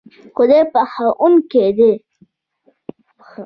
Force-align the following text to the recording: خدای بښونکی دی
خدای 0.35 0.61
بښونکی 0.73 1.67
دی 1.77 1.91